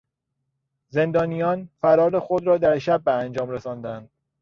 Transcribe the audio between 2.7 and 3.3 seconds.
شب به